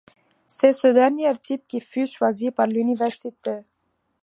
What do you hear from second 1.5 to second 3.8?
qui fut choisi par l'université.